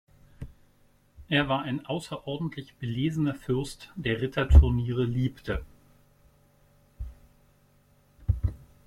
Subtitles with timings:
[1.29, 5.63] Er war ein außerordentlich belesener Fürst, der Ritterturniere liebte.